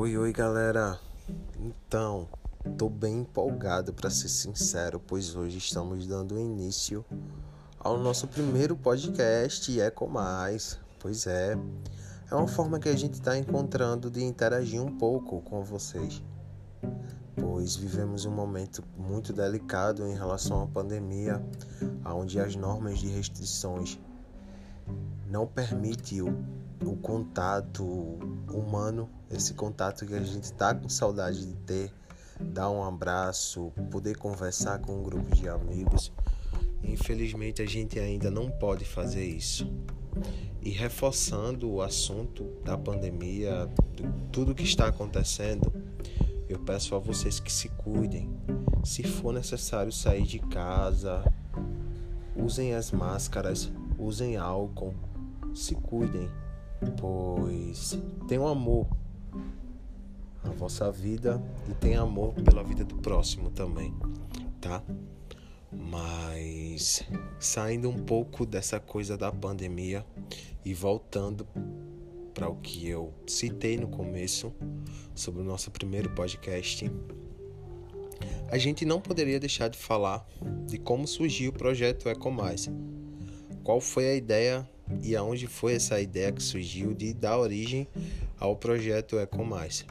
Oi, 0.00 0.16
oi, 0.16 0.32
galera. 0.32 0.96
Então, 1.58 2.28
tô 2.78 2.88
bem 2.88 3.22
empolgado 3.22 3.92
para 3.92 4.08
ser 4.08 4.28
sincero, 4.28 5.02
pois 5.04 5.34
hoje 5.34 5.58
estamos 5.58 6.06
dando 6.06 6.38
início 6.38 7.04
ao 7.80 7.98
nosso 7.98 8.28
primeiro 8.28 8.76
podcast 8.76 9.80
Eco 9.80 10.06
Mais. 10.06 10.78
Pois 11.00 11.26
é, 11.26 11.58
é 12.30 12.34
uma 12.36 12.46
forma 12.46 12.78
que 12.78 12.88
a 12.88 12.94
gente 12.94 13.14
está 13.14 13.36
encontrando 13.36 14.08
de 14.08 14.22
interagir 14.22 14.80
um 14.80 14.96
pouco 14.96 15.40
com 15.40 15.64
vocês, 15.64 16.22
pois 17.34 17.74
vivemos 17.74 18.24
um 18.24 18.30
momento 18.30 18.84
muito 18.96 19.32
delicado 19.32 20.06
em 20.06 20.14
relação 20.14 20.62
à 20.62 20.66
pandemia, 20.68 21.44
onde 22.06 22.38
as 22.38 22.54
normas 22.54 23.00
de 23.00 23.08
restrições 23.08 23.98
não 25.30 25.46
permitem 25.46 26.22
o, 26.22 26.28
o 26.84 26.96
contato 26.96 27.84
humano, 28.52 29.08
esse 29.30 29.54
contato 29.54 30.06
que 30.06 30.14
a 30.14 30.22
gente 30.22 30.44
está 30.44 30.74
com 30.74 30.88
saudade 30.88 31.46
de 31.46 31.54
ter, 31.54 31.92
dar 32.40 32.70
um 32.70 32.82
abraço, 32.82 33.72
poder 33.90 34.16
conversar 34.16 34.78
com 34.78 35.00
um 35.00 35.02
grupo 35.02 35.34
de 35.34 35.48
amigos. 35.48 36.12
Infelizmente 36.82 37.60
a 37.60 37.66
gente 37.66 37.98
ainda 37.98 38.30
não 38.30 38.50
pode 38.50 38.84
fazer 38.84 39.24
isso. 39.24 39.70
E 40.62 40.70
reforçando 40.70 41.70
o 41.70 41.82
assunto 41.82 42.44
da 42.64 42.76
pandemia, 42.76 43.68
tudo 44.32 44.54
que 44.54 44.64
está 44.64 44.88
acontecendo, 44.88 45.72
eu 46.48 46.58
peço 46.58 46.94
a 46.94 46.98
vocês 46.98 47.38
que 47.38 47.52
se 47.52 47.68
cuidem. 47.68 48.30
Se 48.84 49.02
for 49.02 49.32
necessário 49.32 49.92
sair 49.92 50.22
de 50.24 50.38
casa, 50.38 51.22
usem 52.34 52.74
as 52.74 52.90
máscaras, 52.90 53.70
usem 53.98 54.36
álcool, 54.36 54.94
se 55.58 55.74
cuidem, 55.74 56.30
pois 56.96 57.98
tenham 58.28 58.46
amor 58.46 58.86
a 60.44 60.50
vossa 60.50 60.90
vida 60.90 61.42
e 61.68 61.74
tenham 61.74 62.06
amor 62.06 62.32
pela 62.34 62.62
vida 62.62 62.84
do 62.84 62.96
próximo 62.96 63.50
também, 63.50 63.92
tá? 64.60 64.82
Mas 65.70 67.04
saindo 67.38 67.90
um 67.90 68.04
pouco 68.04 68.46
dessa 68.46 68.78
coisa 68.80 69.18
da 69.18 69.30
pandemia 69.32 70.06
e 70.64 70.72
voltando 70.72 71.46
para 72.32 72.48
o 72.48 72.56
que 72.56 72.88
eu 72.88 73.12
citei 73.26 73.76
no 73.76 73.88
começo 73.88 74.54
sobre 75.14 75.42
o 75.42 75.44
nosso 75.44 75.70
primeiro 75.70 76.10
podcast, 76.10 76.90
a 78.48 78.56
gente 78.56 78.84
não 78.84 79.00
poderia 79.00 79.40
deixar 79.40 79.68
de 79.68 79.76
falar 79.76 80.26
de 80.66 80.78
como 80.78 81.06
surgiu 81.06 81.50
o 81.50 81.52
projeto 81.52 82.08
Ecomais. 82.08 82.70
Qual 83.62 83.80
foi 83.80 84.08
a 84.08 84.14
ideia 84.14 84.66
e 85.02 85.14
aonde 85.16 85.46
foi 85.46 85.74
essa 85.74 86.00
ideia 86.00 86.32
que 86.32 86.42
surgiu 86.42 86.94
de 86.94 87.12
dar 87.14 87.38
origem 87.38 87.86
ao 88.38 88.56
projeto 88.56 89.18
Ecomais. 89.18 89.84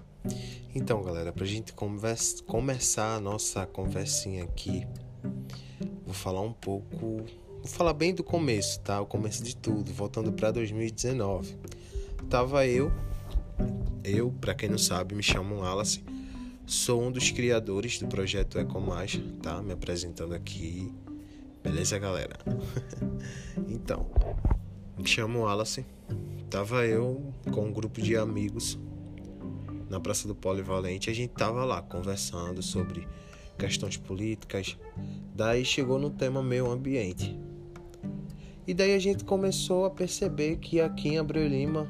Então, 0.74 1.02
galera, 1.02 1.32
para 1.32 1.44
a 1.44 1.48
gente 1.48 1.74
conversa, 1.74 2.44
começar 2.44 3.16
a 3.16 3.20
nossa 3.20 3.66
conversinha 3.66 4.44
aqui, 4.44 4.86
vou 6.06 6.14
falar 6.14 6.42
um 6.42 6.54
pouco, 6.54 6.98
vou 6.98 7.66
falar 7.66 7.94
bem 7.94 8.14
do 8.14 8.24
começo, 8.24 8.80
tá? 8.82 9.02
O 9.02 9.06
começo 9.06 9.44
de 9.44 9.56
tudo, 9.56 9.92
voltando 9.92 10.32
para 10.32 10.52
2019. 10.52 11.56
Tava 12.30 12.68
eu, 12.68 12.92
eu, 14.04 14.32
para 14.40 14.54
quem 14.54 14.70
não 14.70 14.78
sabe, 14.78 15.16
me 15.16 15.24
chamo 15.24 15.60
Wallace, 15.60 16.04
sou 16.66 17.02
um 17.02 17.12
dos 17.12 17.32
criadores 17.32 18.00
do 18.00 18.08
projeto 18.08 18.60
Ecomais, 18.60 19.20
tá? 19.42 19.62
Me 19.62 19.74
apresentando 19.74 20.34
aqui. 20.34 20.94
Beleza, 21.64 21.98
galera? 21.98 22.38
então, 23.68 24.06
me 24.98 25.08
chamo 25.08 25.42
Wallace. 25.42 25.86
Tava 26.50 26.86
eu 26.86 27.22
com 27.52 27.66
um 27.66 27.72
grupo 27.72 28.02
de 28.02 28.18
amigos 28.18 28.80
na 29.90 30.00
Praça 30.00 30.28
do 30.28 30.34
Polivalente. 30.34 31.10
A 31.10 31.14
gente 31.14 31.32
tava 31.32 31.64
lá 31.64 31.82
conversando 31.82 32.64
sobre 32.64 33.08
questões 33.58 33.96
políticas. 33.96 34.76
Daí 35.36 35.64
chegou 35.64 36.00
no 36.00 36.10
tema 36.10 36.42
meio 36.42 36.70
ambiente. 36.72 37.38
E 38.66 38.74
daí 38.74 38.96
a 38.96 39.00
gente 39.00 39.24
começou 39.24 39.86
a 39.86 39.92
perceber 39.92 40.58
que 40.58 40.82
aqui 40.82 41.10
em 41.10 41.18
Abreu 41.20 41.48
Lima 41.48 41.88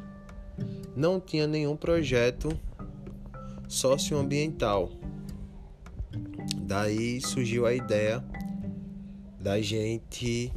não 0.96 1.20
tinha 1.20 1.48
nenhum 1.48 1.78
projeto 1.78 2.50
socioambiental. 3.70 4.92
Daí 6.58 7.22
surgiu 7.22 7.66
a 7.66 7.74
ideia 7.74 8.24
da 9.40 9.62
gente 9.62 10.52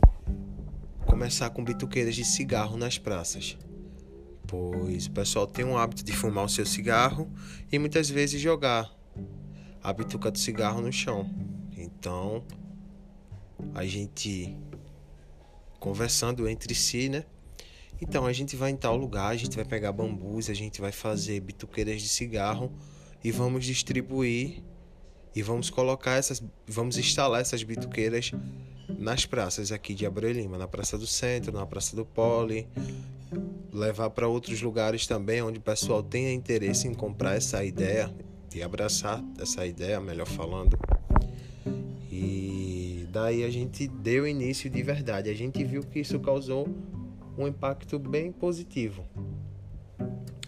começar 1.10 1.50
com 1.50 1.65
bituqueiras 1.65 2.15
de 2.15 2.25
cigarro 2.25 2.76
nas 2.76 2.97
praças. 2.97 3.59
Pois 4.47 5.06
o 5.06 5.10
pessoal 5.10 5.44
tem 5.44 5.65
um 5.65 5.76
hábito 5.76 6.04
de 6.04 6.12
fumar 6.12 6.44
o 6.44 6.48
seu 6.48 6.65
cigarro 6.65 7.28
e 7.71 7.81
muitas 7.81 8.09
vezes 8.09 8.41
jogar 8.41 8.88
a 9.82 9.93
bituca 9.93 10.31
do 10.31 10.38
cigarro 10.38 10.81
no 10.81 10.93
chão. 10.93 11.28
Então, 11.76 12.44
a 13.75 13.84
gente 13.84 14.56
conversando 15.81 16.48
entre 16.48 16.76
si, 16.76 17.09
né? 17.09 17.25
Então, 18.00 18.25
a 18.25 18.32
gente 18.32 18.54
vai 18.54 18.71
em 18.71 18.77
tal 18.77 18.97
lugar, 18.97 19.31
a 19.32 19.37
gente 19.37 19.56
vai 19.56 19.65
pegar 19.65 19.91
bambus, 19.91 20.48
a 20.48 20.54
gente 20.54 20.81
vai 20.81 20.92
fazer 20.92 21.41
bituqueiras 21.41 22.00
de 22.00 22.09
cigarro 22.09 22.72
e 23.22 23.32
vamos 23.32 23.65
distribuir 23.65 24.62
e 25.34 25.42
vamos 25.42 25.71
colocar 25.71 26.12
essas, 26.12 26.41
vamos 26.66 26.97
instalar 26.98 27.41
essas 27.41 27.65
bituqueiras 27.65 28.32
nas 28.99 29.27
praças 29.27 29.73
aqui 29.73 29.95
de 29.95 30.06
Abreu 30.06 30.33
Lima, 30.33 30.59
na 30.59 30.69
Praça 30.69 30.99
do 30.99 31.06
Centro, 31.06 31.53
na 31.53 31.67
Praça 31.67 31.97
do 31.97 32.05
Poli, 32.05 32.67
levar 33.73 34.11
para 34.11 34.28
outros 34.28 34.61
lugares 34.61 35.06
também 35.06 35.43
onde 35.43 35.59
o 35.59 35.62
pessoal 35.62 36.03
tenha 36.03 36.33
interesse 36.33 36.89
em 36.89 36.95
comprar 36.95 37.37
essa 37.37 37.65
ideia 37.65 38.12
e 38.55 38.62
abraçar 38.62 39.23
essa 39.39 39.65
ideia, 39.65 40.01
melhor 40.01 40.27
falando. 40.27 40.78
E 42.11 43.06
daí 43.12 43.45
a 43.45 43.51
gente 43.51 43.87
deu 43.87 44.27
início 44.27 44.69
de 44.69 44.83
verdade. 44.83 45.31
A 45.31 45.34
gente 45.34 45.62
viu 45.65 45.83
que 45.83 46.01
isso 46.01 46.19
causou 46.19 46.69
um 47.39 47.47
impacto 47.47 47.99
bem 47.99 48.33
positivo. 48.33 49.05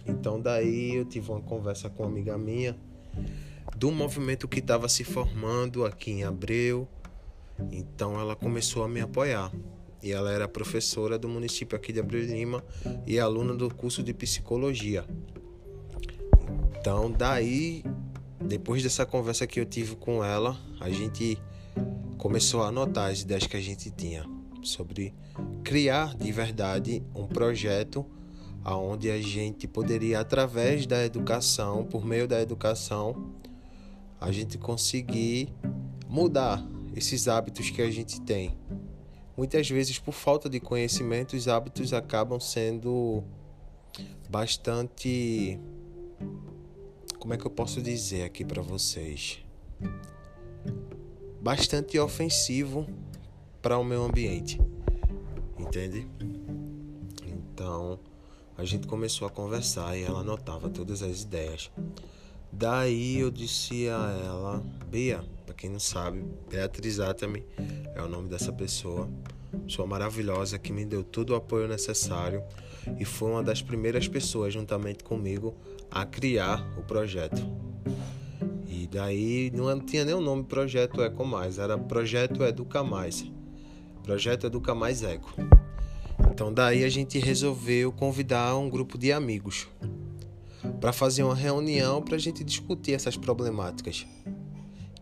Então 0.05 0.39
daí 0.39 0.95
eu 0.95 1.05
tive 1.05 1.31
uma 1.31 1.41
conversa 1.41 1.89
com 1.89 2.03
uma 2.03 2.09
amiga 2.09 2.37
minha 2.37 2.75
do 3.77 3.91
movimento 3.91 4.47
que 4.47 4.59
estava 4.59 4.87
se 4.89 5.03
formando 5.03 5.85
aqui 5.85 6.11
em 6.11 6.23
Abreu 6.23 6.87
então 7.71 8.19
ela 8.19 8.35
começou 8.35 8.83
a 8.83 8.87
me 8.87 9.01
apoiar. 9.01 9.51
E 10.01 10.11
ela 10.11 10.31
era 10.31 10.47
professora 10.47 11.17
do 11.17 11.29
município 11.29 11.77
aqui 11.77 11.93
de 11.93 11.99
Abreu 11.99 12.25
Lima 12.25 12.63
e 13.07 13.19
aluna 13.19 13.53
do 13.53 13.73
curso 13.73 14.03
de 14.03 14.13
psicologia. 14.13 15.05
Então, 16.77 17.09
daí, 17.09 17.83
depois 18.41 18.83
dessa 18.83 19.05
conversa 19.05 19.47
que 19.47 19.59
eu 19.59 19.65
tive 19.65 19.95
com 19.95 20.21
ela, 20.23 20.57
a 20.81 20.89
gente 20.89 21.37
começou 22.17 22.63
a 22.63 22.67
anotar 22.67 23.11
as 23.11 23.21
ideias 23.21 23.47
que 23.47 23.55
a 23.55 23.61
gente 23.61 23.89
tinha 23.91 24.25
sobre 24.61 25.13
criar 25.63 26.15
de 26.15 26.31
verdade 26.31 27.01
um 27.15 27.25
projeto 27.25 28.05
aonde 28.63 29.09
a 29.09 29.21
gente 29.21 29.67
poderia 29.67 30.19
através 30.19 30.85
da 30.85 31.03
educação, 31.03 31.83
por 31.83 32.05
meio 32.05 32.27
da 32.27 32.41
educação, 32.41 33.31
a 34.19 34.31
gente 34.31 34.57
conseguir 34.57 35.53
mudar 36.07 36.65
esses 36.95 37.27
hábitos 37.27 37.69
que 37.69 37.81
a 37.81 37.89
gente 37.89 38.21
tem. 38.21 38.57
Muitas 39.35 39.67
vezes, 39.69 39.97
por 39.97 40.13
falta 40.13 40.49
de 40.49 40.59
conhecimento, 40.59 41.35
os 41.35 41.47
hábitos 41.47 41.91
acabam 41.93 42.39
sendo 42.39 43.23
bastante. 44.29 45.59
Como 47.19 47.33
é 47.33 47.37
que 47.37 47.45
eu 47.45 47.51
posso 47.51 47.81
dizer 47.81 48.23
aqui 48.23 48.45
para 48.45 48.61
vocês? 48.61 49.39
Bastante 51.41 51.97
ofensivo 51.97 52.87
para 53.61 53.77
o 53.77 53.83
meio 53.83 54.03
ambiente, 54.03 54.59
entende? 55.57 56.07
Então 57.25 57.99
a 58.57 58.65
gente 58.65 58.87
começou 58.87 59.27
a 59.27 59.31
conversar 59.31 59.97
e 59.97 60.03
ela 60.03 60.19
anotava 60.19 60.69
todas 60.69 61.01
as 61.01 61.23
ideias. 61.23 61.71
Daí 62.51 63.17
eu 63.17 63.31
disse 63.31 63.87
a 63.89 64.21
ela, 64.25 64.63
Bia, 64.87 65.23
quem 65.53 65.69
não 65.69 65.79
sabe, 65.79 66.25
Beatriz 66.49 66.99
Atami 66.99 67.45
é 67.95 68.01
o 68.01 68.07
nome 68.07 68.29
dessa 68.29 68.51
pessoa. 68.51 69.09
Pessoa 69.65 69.87
maravilhosa 69.87 70.57
que 70.57 70.73
me 70.73 70.83
deu 70.83 71.03
todo 71.03 71.29
o 71.29 71.35
apoio 71.35 71.67
necessário 71.67 72.43
e 72.99 73.05
foi 73.05 73.29
uma 73.31 73.43
das 73.43 73.61
primeiras 73.61 74.07
pessoas, 74.07 74.53
juntamente 74.53 75.03
comigo, 75.03 75.55
a 75.89 76.05
criar 76.05 76.67
o 76.77 76.81
projeto. 76.81 77.41
E 78.67 78.87
daí 78.87 79.51
não 79.53 79.79
tinha 79.79 80.03
nem 80.03 80.15
o 80.15 80.21
nome 80.21 80.43
Projeto 80.43 81.01
Eco 81.01 81.23
Mais, 81.23 81.59
era 81.59 81.77
Projeto 81.77 82.43
Educa 82.43 82.83
Mais. 82.83 83.25
Projeto 84.03 84.47
Educa 84.47 84.73
Mais 84.73 85.03
Eco. 85.03 85.31
Então 86.31 86.51
daí 86.51 86.83
a 86.83 86.89
gente 86.89 87.19
resolveu 87.19 87.91
convidar 87.91 88.57
um 88.57 88.69
grupo 88.69 88.97
de 88.97 89.11
amigos 89.11 89.67
para 90.81 90.91
fazer 90.91 91.23
uma 91.23 91.35
reunião 91.35 92.01
para 92.01 92.15
a 92.15 92.19
gente 92.19 92.43
discutir 92.43 92.93
essas 92.93 93.15
problemáticas. 93.15 94.05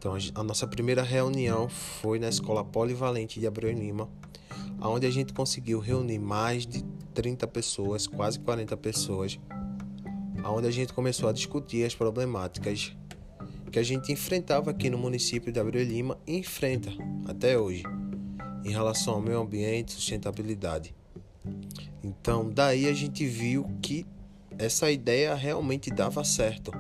Então, 0.01 0.17
a 0.33 0.43
nossa 0.43 0.65
primeira 0.65 1.03
reunião 1.03 1.69
foi 1.69 2.17
na 2.17 2.27
Escola 2.27 2.65
Polivalente 2.65 3.39
de 3.39 3.45
Abreu 3.45 3.71
Lima, 3.71 4.09
onde 4.81 5.05
a 5.05 5.11
gente 5.11 5.31
conseguiu 5.31 5.79
reunir 5.79 6.17
mais 6.17 6.65
de 6.65 6.83
30 7.13 7.45
pessoas, 7.45 8.07
quase 8.07 8.39
40 8.39 8.75
pessoas, 8.77 9.39
onde 10.43 10.67
a 10.67 10.71
gente 10.71 10.91
começou 10.91 11.29
a 11.29 11.31
discutir 11.31 11.85
as 11.85 11.93
problemáticas 11.93 12.97
que 13.71 13.77
a 13.77 13.83
gente 13.83 14.11
enfrentava 14.11 14.71
aqui 14.71 14.89
no 14.89 14.97
município 14.97 15.51
de 15.51 15.59
Abreu 15.59 15.83
Lima 15.83 16.17
e 16.25 16.35
enfrenta 16.35 16.89
até 17.27 17.55
hoje 17.55 17.83
em 18.65 18.71
relação 18.71 19.13
ao 19.13 19.21
meio 19.21 19.39
ambiente 19.39 19.89
e 19.89 19.91
sustentabilidade. 19.91 20.95
Então, 22.03 22.49
daí 22.49 22.87
a 22.87 22.93
gente 22.93 23.23
viu 23.27 23.69
que 23.83 24.07
essa 24.57 24.89
ideia 24.89 25.35
realmente 25.35 25.91
dava 25.91 26.23
certo, 26.23 26.71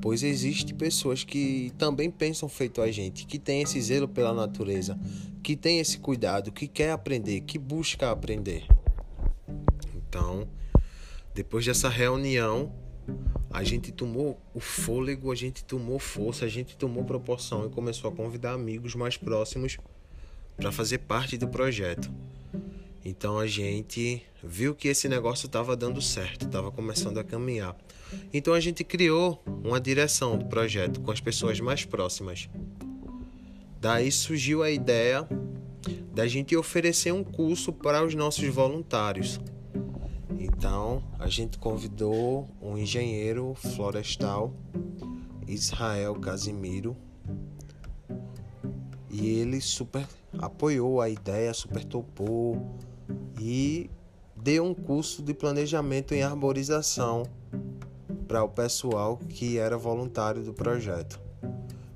pois 0.00 0.22
existe 0.22 0.74
pessoas 0.74 1.24
que 1.24 1.72
também 1.78 2.10
pensam 2.10 2.48
feito 2.48 2.80
a 2.80 2.90
gente, 2.90 3.26
que 3.26 3.38
tem 3.38 3.62
esse 3.62 3.80
zelo 3.80 4.08
pela 4.08 4.32
natureza, 4.32 4.98
que 5.42 5.56
tem 5.56 5.80
esse 5.80 5.98
cuidado, 5.98 6.52
que 6.52 6.66
quer 6.66 6.90
aprender, 6.90 7.40
que 7.42 7.58
busca 7.58 8.10
aprender. 8.10 8.66
Então, 9.96 10.48
depois 11.34 11.64
dessa 11.64 11.88
reunião, 11.88 12.72
a 13.50 13.64
gente 13.64 13.90
tomou 13.92 14.40
o 14.54 14.60
fôlego, 14.60 15.32
a 15.32 15.34
gente 15.34 15.64
tomou 15.64 15.98
força, 15.98 16.44
a 16.44 16.48
gente 16.48 16.76
tomou 16.76 17.04
proporção 17.04 17.66
e 17.66 17.70
começou 17.70 18.10
a 18.10 18.14
convidar 18.14 18.52
amigos 18.52 18.94
mais 18.94 19.16
próximos 19.16 19.78
para 20.56 20.70
fazer 20.72 20.98
parte 20.98 21.38
do 21.38 21.48
projeto. 21.48 22.10
Então 23.04 23.38
a 23.38 23.46
gente 23.46 24.22
viu 24.42 24.74
que 24.74 24.88
esse 24.88 25.08
negócio 25.08 25.46
estava 25.46 25.76
dando 25.76 26.02
certo, 26.02 26.46
estava 26.46 26.70
começando 26.70 27.18
a 27.18 27.24
caminhar. 27.24 27.76
Então 28.32 28.54
a 28.54 28.60
gente 28.60 28.84
criou 28.84 29.42
uma 29.64 29.80
direção 29.80 30.36
do 30.36 30.46
projeto 30.46 31.00
com 31.00 31.10
as 31.10 31.20
pessoas 31.20 31.60
mais 31.60 31.84
próximas. 31.84 32.48
Daí 33.80 34.10
surgiu 34.10 34.62
a 34.62 34.70
ideia 34.70 35.26
da 36.12 36.26
gente 36.26 36.56
oferecer 36.56 37.12
um 37.12 37.22
curso 37.22 37.72
para 37.72 38.04
os 38.04 38.14
nossos 38.14 38.48
voluntários. 38.48 39.40
Então, 40.38 41.02
a 41.18 41.28
gente 41.28 41.58
convidou 41.58 42.48
um 42.60 42.76
engenheiro 42.76 43.54
florestal, 43.54 44.52
Israel 45.46 46.16
Casimiro, 46.16 46.96
e 49.08 49.28
ele 49.38 49.60
super 49.60 50.04
apoiou 50.36 51.00
a 51.00 51.08
ideia, 51.08 51.54
super 51.54 51.84
topou 51.84 52.76
e 53.40 53.88
deu 54.36 54.64
um 54.64 54.74
curso 54.74 55.22
de 55.22 55.32
planejamento 55.32 56.14
em 56.14 56.22
arborização 56.22 57.22
para 58.28 58.44
o 58.44 58.48
pessoal 58.48 59.16
que 59.16 59.58
era 59.58 59.78
voluntário 59.78 60.44
do 60.44 60.52
projeto. 60.52 61.18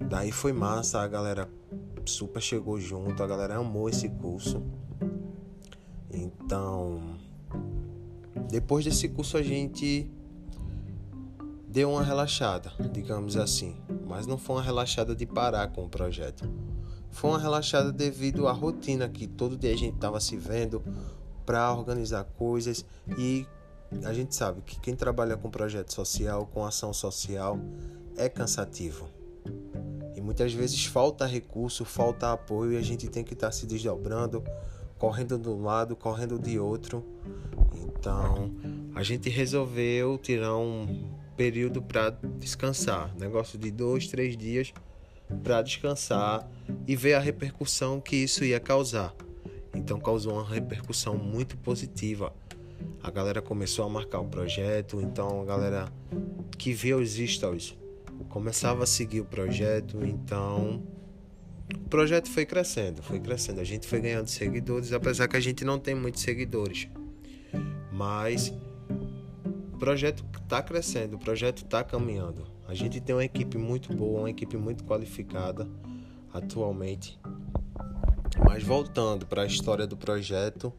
Daí 0.01 0.33
foi 0.33 0.53
massa, 0.53 1.01
a 1.01 1.07
galera 1.07 1.49
super 2.07 2.41
chegou 2.41 2.81
junto, 2.81 3.23
a 3.23 3.27
galera 3.27 3.57
amou 3.57 3.89
esse 3.89 4.09
curso. 4.09 4.63
Então, 6.11 7.01
depois 8.49 8.85
desse 8.85 9.11
curso 9.11 9.37
a 9.37 9.43
gente 9.43 10.11
deu 11.69 11.91
uma 11.91 12.03
relaxada, 12.03 12.73
digamos 12.93 13.37
assim, 13.37 13.77
mas 14.07 14.27
não 14.27 14.39
foi 14.39 14.57
uma 14.57 14.63
relaxada 14.63 15.15
de 15.15 15.27
parar 15.27 15.69
com 15.69 15.85
o 15.85 15.89
projeto. 15.89 16.49
Foi 17.11 17.31
uma 17.31 17.39
relaxada 17.39 17.93
devido 17.93 18.49
à 18.49 18.53
rotina 18.53 19.07
que 19.07 19.27
todo 19.27 19.57
dia 19.57 19.73
a 19.73 19.77
gente 19.77 19.95
estava 19.95 20.19
se 20.19 20.37
vendo 20.37 20.83
para 21.45 21.73
organizar 21.73 22.25
coisas 22.25 22.87
e 23.19 23.47
a 24.05 24.13
gente 24.13 24.35
sabe 24.35 24.61
que 24.63 24.79
quem 24.81 24.95
trabalha 24.95 25.37
com 25.37 25.51
projeto 25.51 25.93
social, 25.93 26.47
com 26.47 26.65
ação 26.65 26.93
social, 26.93 27.59
é 28.17 28.29
cansativo. 28.29 29.09
E 30.15 30.21
muitas 30.21 30.53
vezes 30.53 30.85
falta 30.85 31.27
recurso, 31.27 31.85
falta 31.85 32.33
apoio 32.33 32.73
e 32.73 32.77
a 32.77 32.83
gente 32.83 33.09
tem 33.09 33.25
que 33.25 33.35
estar 33.35 33.49
tá 33.49 33.53
se 33.53 33.67
desdobrando, 33.67 34.43
correndo 34.99 35.39
de 35.39 35.49
um 35.49 35.63
lado, 35.63 35.97
correndo 35.97 36.39
de 36.39 36.59
outro 36.59 37.05
então, 38.03 38.51
a 38.97 39.03
gente 39.05 39.31
resolveu 39.31 40.19
tirar 40.19 40.57
um 40.57 41.09
período 41.37 41.81
para 41.81 42.11
descansar, 42.37 43.15
negócio 43.17 43.57
de 43.57 43.71
dois, 43.71 44.09
três 44.09 44.37
dias 44.37 44.73
para 45.45 45.63
descansar 45.63 46.51
e 46.85 46.97
ver 46.97 47.15
a 47.15 47.21
repercussão 47.21 48.01
que 48.01 48.17
isso 48.17 48.45
ia 48.45 48.59
causar. 48.59 49.15
Então, 49.73 50.01
causou 50.01 50.33
uma 50.33 50.49
repercussão 50.49 51.17
muito 51.17 51.57
positiva. 51.57 52.35
A 53.03 53.11
galera 53.11 53.43
começou 53.43 53.85
a 53.85 53.89
marcar 53.89 54.21
o 54.21 54.29
projeto, 54.29 55.01
então 55.01 55.41
a 55.43 55.45
galera 55.45 55.93
que 56.59 56.73
via 56.73 56.97
os 56.97 57.15
stories 57.15 57.77
começava 58.29 58.85
a 58.85 58.87
seguir 58.87 59.21
o 59.21 59.25
projeto, 59.25 60.05
então 60.05 60.83
o 61.75 61.89
projeto 61.89 62.29
foi 62.29 62.47
crescendo, 62.47 63.03
foi 63.03 63.21
crescendo. 63.21 63.61
A 63.61 63.65
gente 63.65 63.87
foi 63.87 64.01
ganhando 64.01 64.29
seguidores, 64.29 64.93
apesar 64.93 65.29
que 65.29 65.37
a 65.37 65.41
gente 65.41 65.65
não 65.65 65.79
tem 65.79 65.95
muitos 65.95 66.23
seguidores. 66.23 66.89
Mas 67.93 68.53
o 69.73 69.79
projeto 69.79 70.25
está 70.43 70.63
crescendo, 70.63 71.17
o 71.17 71.19
projeto 71.19 71.65
está 71.65 71.83
caminhando. 71.83 72.47
A 72.67 72.75
gente 72.75 73.01
tem 73.01 73.15
uma 73.15 73.25
equipe 73.25 73.59
muito 73.59 73.95
boa, 73.95 74.21
uma 74.21 74.31
equipe 74.31 74.57
muito 74.57 74.85
qualificada 74.85 75.69
atualmente. 76.33 77.19
Mas 78.47 78.63
voltando 78.63 79.27
para 79.27 79.43
a 79.43 79.47
história 79.47 79.87
do 79.87 79.97
projeto, 79.97 80.73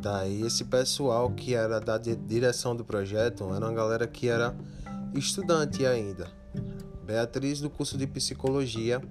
daí 0.00 0.42
esse 0.42 0.64
pessoal 0.64 1.30
que 1.30 1.54
era 1.54 1.80
da 1.80 1.98
direção 1.98 2.74
do 2.74 2.84
projeto 2.84 3.44
era 3.54 3.66
uma 3.66 3.74
galera 3.74 4.06
que 4.06 4.28
era 4.28 4.54
estudante 5.14 5.84
ainda. 5.84 6.28
Beatriz 7.04 7.60
do 7.60 7.68
curso 7.68 7.98
de 7.98 8.06
psicologia, 8.06 9.02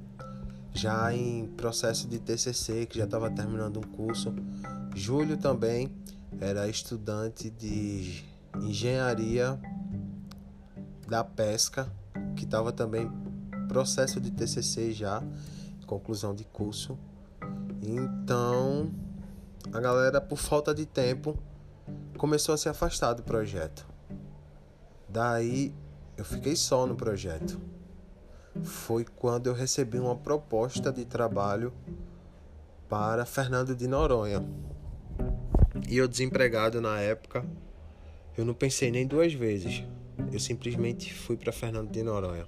já 0.73 1.13
em 1.13 1.47
processo 1.47 2.07
de 2.07 2.19
TCC, 2.19 2.85
que 2.85 2.97
já 2.97 3.05
estava 3.05 3.29
terminando 3.29 3.77
um 3.77 3.83
curso. 3.83 4.33
Júlio 4.95 5.37
também 5.37 5.91
era 6.39 6.67
estudante 6.67 7.49
de 7.49 8.23
engenharia 8.61 9.59
da 11.07 11.23
pesca, 11.23 11.91
que 12.35 12.45
estava 12.45 12.71
também 12.71 13.11
processo 13.67 14.19
de 14.19 14.31
TCC 14.31 14.93
já, 14.93 15.21
conclusão 15.85 16.33
de 16.33 16.43
curso. 16.45 16.97
Então, 17.81 18.91
a 19.71 19.79
galera 19.79 20.19
por 20.19 20.37
falta 20.37 20.73
de 20.73 20.85
tempo 20.85 21.37
começou 22.17 22.53
a 22.53 22.57
se 22.57 22.69
afastar 22.69 23.13
do 23.13 23.23
projeto. 23.23 23.85
Daí 25.07 25.73
eu 26.17 26.25
fiquei 26.25 26.55
só 26.55 26.85
no 26.85 26.95
projeto. 26.95 27.59
Foi 28.63 29.05
quando 29.05 29.47
eu 29.47 29.53
recebi 29.53 29.97
uma 29.97 30.15
proposta 30.15 30.91
de 30.91 31.05
trabalho 31.05 31.73
para 32.89 33.25
Fernando 33.25 33.75
de 33.75 33.87
Noronha. 33.87 34.43
E 35.87 35.97
eu 35.97 36.07
desempregado 36.07 36.81
na 36.81 36.99
época, 36.99 37.45
eu 38.37 38.43
não 38.43 38.53
pensei 38.53 38.91
nem 38.91 39.07
duas 39.07 39.33
vezes. 39.33 39.83
Eu 40.31 40.39
simplesmente 40.39 41.13
fui 41.13 41.37
para 41.37 41.51
Fernando 41.51 41.89
de 41.89 42.03
Noronha. 42.03 42.45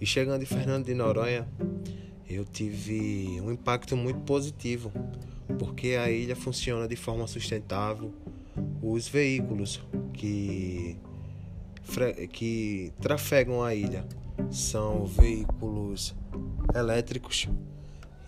E 0.00 0.06
chegando 0.06 0.42
em 0.42 0.46
Fernando 0.46 0.86
de 0.86 0.94
Noronha, 0.94 1.48
eu 2.30 2.44
tive 2.44 3.40
um 3.40 3.50
impacto 3.50 3.96
muito 3.96 4.20
positivo, 4.20 4.92
porque 5.58 5.96
a 5.96 6.08
ilha 6.08 6.36
funciona 6.36 6.86
de 6.86 6.94
forma 6.94 7.26
sustentável. 7.26 8.14
Os 8.80 9.08
veículos 9.08 9.80
que 10.12 10.96
que 12.32 12.92
trafegam 13.00 13.64
a 13.64 13.74
ilha 13.74 14.06
são 14.48 15.04
veículos 15.06 16.14
elétricos. 16.72 17.48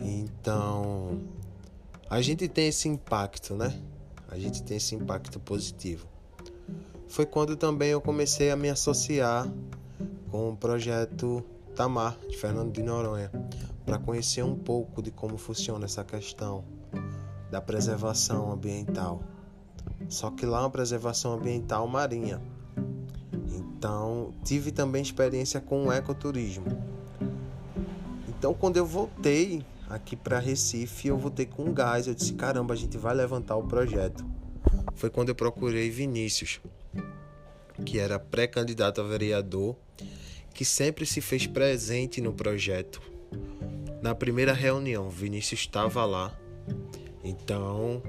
Então, 0.00 1.20
a 2.10 2.20
gente 2.20 2.48
tem 2.48 2.66
esse 2.66 2.88
impacto, 2.88 3.54
né? 3.54 3.72
A 4.28 4.36
gente 4.36 4.64
tem 4.64 4.78
esse 4.78 4.96
impacto 4.96 5.38
positivo. 5.38 6.08
Foi 7.06 7.24
quando 7.24 7.56
também 7.56 7.90
eu 7.90 8.00
comecei 8.00 8.50
a 8.50 8.56
me 8.56 8.68
associar 8.68 9.48
com 10.28 10.50
o 10.50 10.56
projeto 10.56 11.44
Tamar, 11.76 12.18
de 12.28 12.36
Fernando 12.36 12.72
de 12.72 12.82
Noronha, 12.82 13.30
para 13.84 13.98
conhecer 13.98 14.42
um 14.42 14.56
pouco 14.56 15.02
de 15.02 15.10
como 15.10 15.36
funciona 15.36 15.84
essa 15.84 16.04
questão 16.04 16.64
da 17.50 17.60
preservação 17.60 18.52
ambiental. 18.52 19.22
Só 20.08 20.30
que 20.30 20.46
lá 20.46 20.58
é 20.58 20.60
uma 20.62 20.70
preservação 20.70 21.34
ambiental 21.34 21.86
marinha. 21.86 22.40
Então, 23.48 24.32
tive 24.44 24.70
também 24.70 25.02
experiência 25.02 25.60
com 25.60 25.86
o 25.86 25.92
ecoturismo. 25.92 26.66
Então, 28.28 28.54
quando 28.54 28.76
eu 28.76 28.86
voltei 28.86 29.64
aqui 29.88 30.16
para 30.16 30.38
Recife, 30.38 31.08
eu 31.08 31.18
voltei 31.18 31.46
com 31.46 31.72
gás. 31.72 32.06
Eu 32.06 32.14
disse: 32.14 32.32
caramba, 32.34 32.74
a 32.74 32.76
gente 32.76 32.96
vai 32.96 33.14
levantar 33.14 33.56
o 33.56 33.64
projeto. 33.64 34.24
Foi 34.94 35.10
quando 35.10 35.28
eu 35.28 35.34
procurei 35.34 35.90
Vinícius, 35.90 36.60
que 37.84 37.98
era 37.98 38.18
pré-candidato 38.18 39.00
a 39.00 39.04
vereador, 39.04 39.76
que 40.54 40.64
sempre 40.64 41.04
se 41.04 41.20
fez 41.20 41.46
presente 41.46 42.20
no 42.20 42.32
projeto. 42.32 43.11
Na 44.02 44.16
primeira 44.16 44.52
reunião, 44.52 45.08
Vinícius 45.08 45.60
estava 45.60 46.04
lá. 46.04 46.36
Então, 47.22 48.02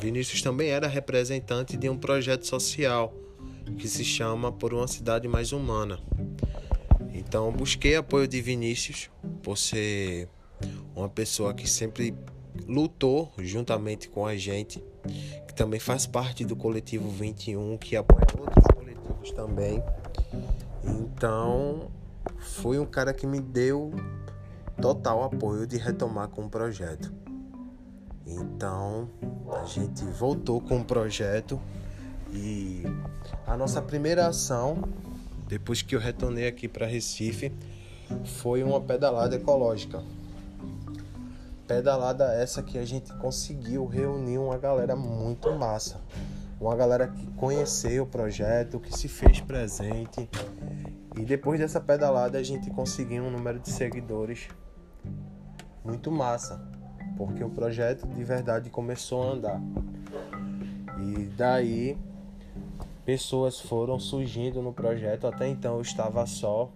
Vinícius 0.00 0.42
também 0.42 0.70
era 0.70 0.88
representante 0.88 1.76
de 1.76 1.88
um 1.88 1.96
projeto 1.96 2.44
social 2.44 3.14
que 3.78 3.86
se 3.86 4.04
chama 4.04 4.50
Por 4.50 4.74
uma 4.74 4.88
Cidade 4.88 5.28
Mais 5.28 5.52
Humana. 5.52 6.00
Então, 7.14 7.52
busquei 7.52 7.94
apoio 7.94 8.26
de 8.26 8.42
Vinícius 8.42 9.08
por 9.40 9.56
ser 9.56 10.28
uma 10.96 11.08
pessoa 11.08 11.54
que 11.54 11.70
sempre 11.70 12.12
lutou 12.66 13.32
juntamente 13.38 14.08
com 14.08 14.26
a 14.26 14.36
gente, 14.36 14.82
que 15.46 15.54
também 15.54 15.78
faz 15.78 16.06
parte 16.06 16.44
do 16.44 16.56
coletivo 16.56 17.08
21, 17.08 17.78
que 17.78 17.94
apoia 17.94 18.26
outros 18.36 18.64
coletivos 18.74 19.30
também. 19.30 19.80
Então, 20.82 21.88
foi 22.40 22.80
um 22.80 22.86
cara 22.86 23.14
que 23.14 23.28
me 23.28 23.38
deu 23.38 23.92
total 24.80 25.24
apoio 25.24 25.66
de 25.66 25.76
retomar 25.76 26.28
com 26.28 26.46
o 26.46 26.50
projeto. 26.50 27.12
Então, 28.26 29.08
a 29.60 29.64
gente 29.64 30.04
voltou 30.04 30.60
com 30.60 30.80
o 30.80 30.84
projeto 30.84 31.60
e 32.32 32.82
a 33.46 33.56
nossa 33.56 33.80
primeira 33.80 34.26
ação, 34.26 34.82
depois 35.48 35.80
que 35.80 35.94
eu 35.94 36.00
retornei 36.00 36.48
aqui 36.48 36.66
para 36.66 36.86
Recife, 36.86 37.52
foi 38.40 38.62
uma 38.62 38.80
pedalada 38.80 39.36
ecológica. 39.36 40.02
Pedalada 41.66 42.32
essa 42.34 42.62
que 42.62 42.78
a 42.78 42.84
gente 42.84 43.12
conseguiu 43.14 43.86
reunir 43.86 44.38
uma 44.38 44.58
galera 44.58 44.94
muito 44.94 45.50
massa. 45.52 46.00
Uma 46.60 46.74
galera 46.74 47.08
que 47.08 47.26
conheceu 47.32 48.04
o 48.04 48.06
projeto, 48.06 48.80
que 48.80 48.96
se 48.96 49.08
fez 49.08 49.40
presente. 49.40 50.28
E 51.16 51.24
depois 51.24 51.60
dessa 51.60 51.80
pedalada 51.80 52.38
a 52.38 52.42
gente 52.42 52.70
conseguiu 52.70 53.24
um 53.24 53.30
número 53.30 53.58
de 53.58 53.70
seguidores 53.70 54.48
muito 55.86 56.10
massa, 56.10 56.60
porque 57.16 57.42
o 57.42 57.48
projeto 57.48 58.06
de 58.08 58.24
verdade 58.24 58.68
começou 58.68 59.22
a 59.22 59.32
andar. 59.32 59.60
E 60.98 61.26
daí 61.36 61.96
pessoas 63.04 63.60
foram 63.60 64.00
surgindo 64.00 64.60
no 64.60 64.72
projeto. 64.72 65.28
Até 65.28 65.46
então 65.46 65.76
eu 65.76 65.80
estava 65.80 66.26
só. 66.26 66.70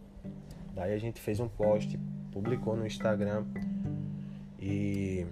Daí 0.75 0.95
a 0.95 0.99
gente 0.99 1.21
fez 1.21 1.41
um 1.41 1.49
post, 1.49 1.99
publicou 2.33 2.77
no 2.77 2.87
Instagram 2.87 3.45
e 4.59 5.27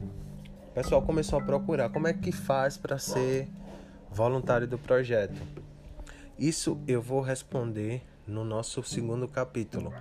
o 0.00 0.72
pessoal 0.74 1.02
começou 1.02 1.38
a 1.38 1.42
procurar 1.42 1.90
como 1.90 2.08
é 2.08 2.14
que 2.14 2.32
faz 2.32 2.76
para 2.76 2.98
ser 2.98 3.48
voluntário 4.10 4.66
do 4.66 4.78
projeto. 4.78 5.40
Isso 6.38 6.80
eu 6.88 7.02
vou 7.02 7.20
responder 7.20 8.02
no 8.26 8.44
nosso 8.44 8.82
segundo 8.82 9.28
capítulo. 9.28 9.92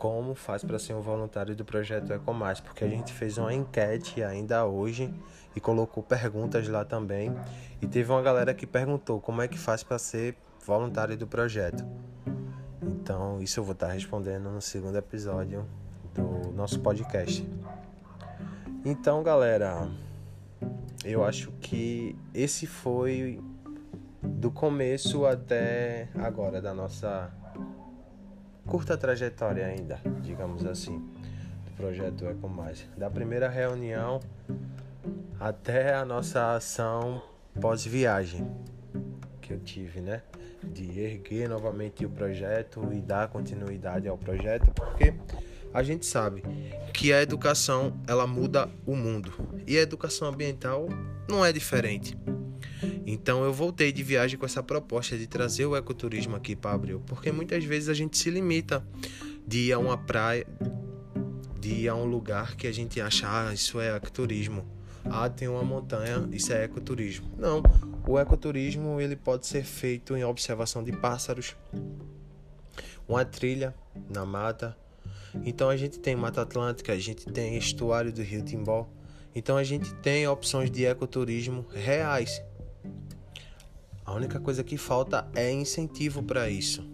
Como 0.00 0.34
faz 0.34 0.64
para 0.64 0.78
ser 0.78 0.94
um 0.94 1.02
voluntário 1.02 1.54
do 1.54 1.62
projeto 1.62 2.10
Ecomais? 2.10 2.58
Porque 2.58 2.82
a 2.82 2.88
gente 2.88 3.12
fez 3.12 3.36
uma 3.36 3.52
enquete 3.52 4.22
ainda 4.22 4.64
hoje 4.64 5.12
e 5.54 5.60
colocou 5.60 6.02
perguntas 6.02 6.66
lá 6.68 6.86
também. 6.86 7.36
E 7.82 7.86
teve 7.86 8.10
uma 8.10 8.22
galera 8.22 8.54
que 8.54 8.66
perguntou 8.66 9.20
como 9.20 9.42
é 9.42 9.46
que 9.46 9.58
faz 9.58 9.82
para 9.82 9.98
ser 9.98 10.36
voluntário 10.64 11.18
do 11.18 11.26
projeto. 11.26 11.84
Então, 12.80 13.42
isso 13.42 13.60
eu 13.60 13.64
vou 13.64 13.74
estar 13.74 13.88
respondendo 13.88 14.50
no 14.50 14.62
segundo 14.62 14.96
episódio 14.96 15.66
do 16.14 16.50
nosso 16.52 16.80
podcast. 16.80 17.46
Então, 18.82 19.22
galera, 19.22 19.86
eu 21.04 21.22
acho 21.22 21.52
que 21.60 22.16
esse 22.32 22.66
foi 22.66 23.38
do 24.22 24.50
começo 24.50 25.26
até 25.26 26.08
agora 26.14 26.62
da 26.62 26.72
nossa 26.72 27.30
curta 28.70 28.96
trajetória 28.96 29.66
ainda, 29.66 30.00
digamos 30.22 30.64
assim, 30.64 30.96
do 31.64 31.72
projeto 31.76 32.24
Eco 32.24 32.48
Mais. 32.48 32.86
Da 32.96 33.10
primeira 33.10 33.48
reunião 33.48 34.20
até 35.40 35.92
a 35.92 36.04
nossa 36.04 36.54
ação 36.54 37.20
pós-viagem 37.60 38.48
que 39.40 39.52
eu 39.52 39.58
tive, 39.58 40.00
né? 40.00 40.22
De 40.62 41.00
erguer 41.00 41.48
novamente 41.48 42.06
o 42.06 42.10
projeto 42.10 42.88
e 42.92 43.00
dar 43.00 43.26
continuidade 43.26 44.06
ao 44.06 44.16
projeto, 44.16 44.70
porque 44.70 45.14
a 45.74 45.82
gente 45.82 46.06
sabe 46.06 46.44
que 46.94 47.12
a 47.12 47.20
educação 47.20 47.92
ela 48.06 48.24
muda 48.24 48.70
o 48.86 48.94
mundo 48.94 49.32
e 49.66 49.76
a 49.76 49.80
educação 49.80 50.28
ambiental 50.28 50.86
não 51.28 51.44
é 51.44 51.52
diferente. 51.52 52.16
Então 53.06 53.44
eu 53.44 53.52
voltei 53.52 53.92
de 53.92 54.02
viagem 54.02 54.38
com 54.38 54.46
essa 54.46 54.62
proposta 54.62 55.16
de 55.16 55.26
trazer 55.26 55.66
o 55.66 55.76
ecoturismo 55.76 56.36
aqui 56.36 56.54
para 56.54 56.72
Abril, 56.72 57.02
porque 57.06 57.32
muitas 57.32 57.64
vezes 57.64 57.88
a 57.88 57.94
gente 57.94 58.16
se 58.16 58.30
limita 58.30 58.84
de 59.46 59.68
ir 59.68 59.72
a 59.72 59.78
uma 59.78 59.96
praia, 59.96 60.46
de 61.58 61.72
ir 61.72 61.88
a 61.88 61.94
um 61.94 62.04
lugar 62.04 62.56
que 62.56 62.66
a 62.66 62.72
gente 62.72 63.00
acha, 63.00 63.26
ah, 63.28 63.52
isso 63.52 63.80
é 63.80 63.96
ecoturismo. 63.96 64.64
Ah, 65.04 65.28
tem 65.28 65.48
uma 65.48 65.64
montanha, 65.64 66.28
isso 66.30 66.52
é 66.52 66.64
ecoturismo. 66.64 67.30
Não, 67.38 67.62
o 68.06 68.18
ecoturismo 68.18 69.00
ele 69.00 69.16
pode 69.16 69.46
ser 69.46 69.64
feito 69.64 70.16
em 70.16 70.24
observação 70.24 70.84
de 70.84 70.92
pássaros, 70.92 71.56
uma 73.08 73.24
trilha 73.24 73.74
na 74.08 74.24
mata. 74.24 74.76
Então 75.44 75.68
a 75.68 75.76
gente 75.76 75.98
tem 75.98 76.14
Mata 76.14 76.42
Atlântica, 76.42 76.92
a 76.92 76.98
gente 76.98 77.26
tem 77.26 77.56
estuário 77.56 78.12
do 78.12 78.22
Rio 78.22 78.42
Timbó. 78.42 78.88
Então 79.34 79.56
a 79.56 79.64
gente 79.64 79.94
tem 79.96 80.26
opções 80.26 80.70
de 80.70 80.84
ecoturismo 80.84 81.64
reais 81.72 82.42
a 84.10 84.14
única 84.14 84.40
coisa 84.40 84.64
que 84.64 84.76
falta 84.76 85.30
é 85.36 85.52
incentivo 85.52 86.20
para 86.20 86.50
isso. 86.50 86.84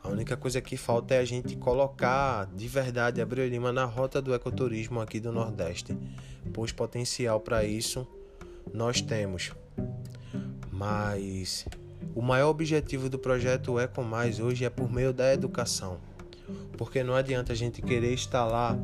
A 0.00 0.08
única 0.08 0.36
coisa 0.36 0.60
que 0.60 0.76
falta 0.76 1.14
é 1.14 1.18
a 1.18 1.24
gente 1.24 1.56
colocar 1.56 2.46
de 2.54 2.68
verdade 2.68 3.20
Abreu 3.20 3.48
Lima 3.48 3.72
na 3.72 3.84
rota 3.84 4.22
do 4.22 4.32
ecoturismo 4.32 5.00
aqui 5.00 5.18
do 5.18 5.32
Nordeste, 5.32 5.98
pois 6.54 6.70
potencial 6.70 7.40
para 7.40 7.64
isso 7.64 8.06
nós 8.72 9.00
temos. 9.00 9.50
Mas 10.70 11.66
o 12.14 12.22
maior 12.22 12.50
objetivo 12.50 13.08
do 13.08 13.18
projeto 13.18 13.76
Eco 13.76 14.04
Mais 14.04 14.38
hoje 14.38 14.64
é 14.64 14.70
por 14.70 14.88
meio 14.88 15.12
da 15.12 15.34
educação. 15.34 15.98
Porque 16.78 17.02
não 17.02 17.14
adianta 17.14 17.52
a 17.52 17.56
gente 17.56 17.82
querer 17.82 18.14
instalar 18.14 18.78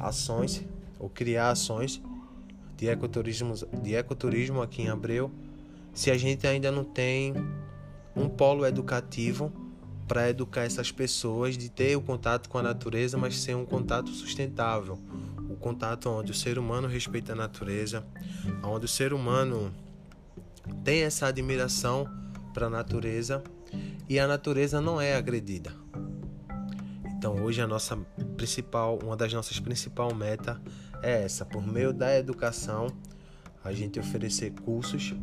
ações 0.00 0.64
ou 0.98 1.08
criar 1.08 1.50
ações 1.50 2.02
de 2.76 2.88
ecoturismo, 2.88 3.54
de 3.80 3.94
ecoturismo 3.94 4.60
aqui 4.60 4.82
em 4.82 4.88
Abreu 4.88 5.30
se 5.92 6.10
a 6.10 6.16
gente 6.16 6.46
ainda 6.46 6.70
não 6.70 6.84
tem 6.84 7.34
um 8.14 8.28
polo 8.28 8.66
educativo 8.66 9.52
para 10.06 10.28
educar 10.28 10.62
essas 10.62 10.90
pessoas 10.90 11.56
de 11.56 11.70
ter 11.70 11.96
o 11.96 12.00
contato 12.00 12.48
com 12.48 12.58
a 12.58 12.62
natureza, 12.62 13.16
mas 13.16 13.38
ser 13.38 13.54
um 13.54 13.64
contato 13.64 14.10
sustentável, 14.10 14.98
o 15.48 15.54
contato 15.54 16.08
onde 16.10 16.32
o 16.32 16.34
ser 16.34 16.58
humano 16.58 16.88
respeita 16.88 17.32
a 17.32 17.36
natureza, 17.36 18.04
onde 18.62 18.86
o 18.86 18.88
ser 18.88 19.12
humano 19.12 19.72
tem 20.82 21.02
essa 21.02 21.26
admiração 21.26 22.08
para 22.52 22.66
a 22.66 22.70
natureza 22.70 23.42
e 24.08 24.18
a 24.18 24.26
natureza 24.26 24.80
não 24.80 25.00
é 25.00 25.14
agredida. 25.14 25.72
Então 27.16 27.42
hoje 27.42 27.60
a 27.60 27.66
nossa 27.66 27.96
principal, 28.36 28.98
uma 29.04 29.16
das 29.16 29.32
nossas 29.32 29.60
principal 29.60 30.12
metas 30.14 30.56
é 31.02 31.22
essa, 31.22 31.44
por 31.44 31.64
meio 31.64 31.92
da 31.92 32.16
educação, 32.18 32.88
a 33.62 33.72
gente 33.72 34.00
oferecer 34.00 34.52
cursos 34.64 35.14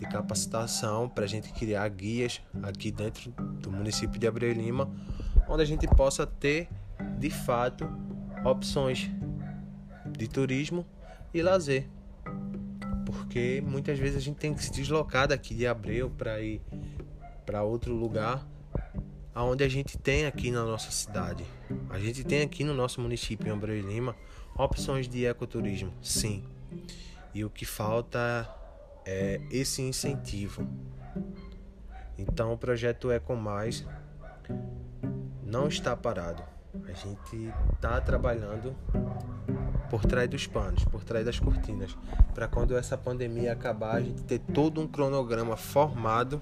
de 0.00 0.06
capacitação 0.06 1.10
para 1.10 1.24
a 1.24 1.26
gente 1.26 1.52
criar 1.52 1.86
guias 1.90 2.40
aqui 2.62 2.90
dentro 2.90 3.30
do 3.60 3.70
município 3.70 4.18
de 4.18 4.26
Abreu 4.26 4.50
Lima, 4.50 4.90
onde 5.46 5.62
a 5.62 5.66
gente 5.66 5.86
possa 5.86 6.26
ter 6.26 6.70
de 7.18 7.28
fato 7.28 7.86
opções 8.42 9.10
de 10.06 10.26
turismo 10.26 10.86
e 11.34 11.42
lazer. 11.42 11.86
Porque 13.04 13.62
muitas 13.66 13.98
vezes 13.98 14.16
a 14.16 14.20
gente 14.20 14.38
tem 14.38 14.54
que 14.54 14.64
se 14.64 14.72
deslocar 14.72 15.28
daqui 15.28 15.54
de 15.54 15.66
Abreu 15.66 16.08
para 16.08 16.40
ir 16.40 16.62
para 17.44 17.62
outro 17.62 17.94
lugar 17.94 18.46
aonde 19.34 19.62
a 19.62 19.68
gente 19.68 19.98
tem 19.98 20.24
aqui 20.24 20.50
na 20.50 20.64
nossa 20.64 20.90
cidade. 20.90 21.44
A 21.90 21.98
gente 21.98 22.24
tem 22.24 22.40
aqui 22.40 22.64
no 22.64 22.72
nosso 22.72 23.02
município 23.02 23.48
em 23.48 23.50
Abreu 23.50 23.78
Lima 23.78 24.16
opções 24.56 25.06
de 25.06 25.26
ecoturismo, 25.26 25.92
sim. 26.00 26.42
E 27.34 27.44
o 27.44 27.50
que 27.50 27.66
falta 27.66 28.48
é 29.04 29.40
esse 29.50 29.82
incentivo. 29.82 30.66
Então 32.18 32.52
o 32.52 32.58
projeto 32.58 33.10
Eco 33.10 33.34
Mais 33.34 33.84
não 35.42 35.68
está 35.68 35.96
parado. 35.96 36.42
A 36.86 36.92
gente 36.92 37.52
está 37.74 38.00
trabalhando 38.00 38.74
por 39.90 40.04
trás 40.04 40.28
dos 40.30 40.46
panos, 40.46 40.84
por 40.84 41.02
trás 41.02 41.26
das 41.26 41.40
cortinas, 41.40 41.96
para 42.32 42.46
quando 42.46 42.76
essa 42.76 42.96
pandemia 42.96 43.52
acabar, 43.52 43.96
a 43.96 44.00
gente 44.00 44.22
ter 44.22 44.38
todo 44.38 44.80
um 44.80 44.86
cronograma 44.86 45.56
formado 45.56 46.40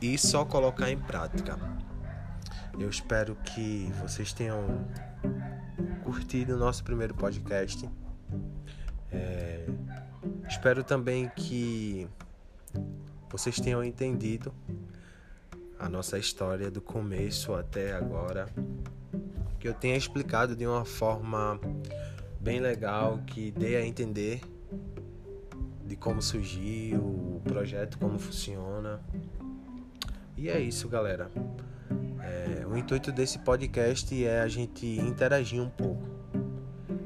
e 0.00 0.16
só 0.16 0.44
colocar 0.44 0.90
em 0.90 0.98
prática. 0.98 1.58
Eu 2.78 2.88
espero 2.88 3.36
que 3.36 3.92
vocês 4.00 4.32
tenham 4.32 4.86
curtido 6.02 6.54
o 6.54 6.58
nosso 6.58 6.82
primeiro 6.82 7.14
podcast. 7.14 7.88
É, 9.12 9.66
Espero 10.52 10.84
também 10.84 11.30
que 11.34 12.06
vocês 13.30 13.58
tenham 13.58 13.82
entendido 13.82 14.52
a 15.78 15.88
nossa 15.88 16.18
história 16.18 16.70
do 16.70 16.80
começo 16.80 17.54
até 17.54 17.94
agora, 17.94 18.46
que 19.58 19.66
eu 19.66 19.74
tenha 19.74 19.96
explicado 19.96 20.54
de 20.54 20.66
uma 20.66 20.84
forma 20.84 21.58
bem 22.38 22.60
legal, 22.60 23.18
que 23.26 23.50
dê 23.50 23.76
a 23.76 23.84
entender 23.84 24.40
de 25.84 25.96
como 25.96 26.20
surgiu 26.20 27.00
o 27.00 27.40
projeto, 27.42 27.98
como 27.98 28.18
funciona. 28.18 29.00
E 30.36 30.48
é 30.48 30.60
isso, 30.60 30.86
galera. 30.88 31.30
É, 32.20 32.66
o 32.66 32.76
intuito 32.76 33.10
desse 33.10 33.38
podcast 33.38 34.24
é 34.24 34.42
a 34.42 34.48
gente 34.48 34.86
interagir 34.86 35.60
um 35.60 35.70
pouco, 35.70 36.06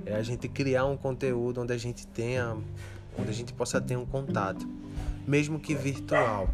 é 0.07 0.15
a 0.15 0.23
gente 0.23 0.49
criar 0.49 0.87
um 0.87 0.97
conteúdo 0.97 1.61
onde 1.61 1.73
a 1.73 1.77
gente 1.77 2.07
tenha 2.07 2.57
onde 3.19 3.31
a 3.31 3.35
gente 3.35 3.53
possa 3.53 3.81
ter 3.81 3.97
um 3.97 4.07
contato. 4.07 4.67
mesmo 5.27 5.59
que 5.59 5.75
virtual. 5.75 6.49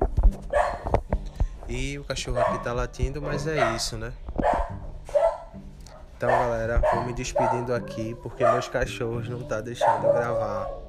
E 1.68 1.98
o 1.98 2.04
cachorro 2.04 2.38
aqui 2.40 2.64
tá 2.64 2.72
latindo, 2.72 3.20
mas 3.20 3.46
é 3.46 3.74
isso, 3.76 3.96
né? 3.98 4.12
Então, 6.16 6.30
galera, 6.30 6.80
vou 6.94 7.04
me 7.04 7.12
despedindo 7.12 7.74
aqui 7.74 8.16
porque 8.22 8.44
meus 8.44 8.68
cachorros 8.68 9.28
não 9.28 9.42
tá 9.42 9.60
deixando 9.60 10.06
eu 10.06 10.12
gravar 10.12 10.81